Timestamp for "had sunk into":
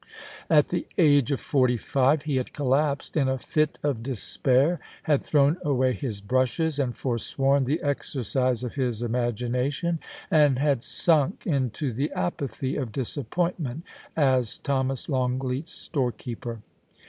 10.57-11.93